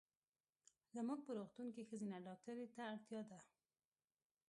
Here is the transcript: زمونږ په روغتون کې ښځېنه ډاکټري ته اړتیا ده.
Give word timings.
زمونږ 0.95 1.19
په 1.25 1.31
روغتون 1.37 1.67
کې 1.75 1.87
ښځېنه 1.89 2.17
ډاکټري 2.27 2.67
ته 2.75 2.81
اړتیا 2.93 3.21
ده. 3.31 3.39